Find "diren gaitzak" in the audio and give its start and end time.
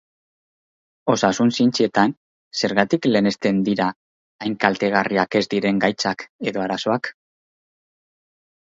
5.55-6.29